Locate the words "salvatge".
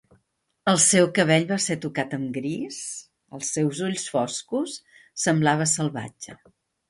5.77-6.35